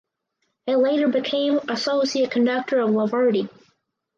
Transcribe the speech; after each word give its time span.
He 0.65 0.75
later 0.75 1.07
became 1.09 1.59
associate 1.69 2.31
conductor 2.31 2.79
of 2.79 2.89
La 2.89 3.05
Verdi. 3.05 3.47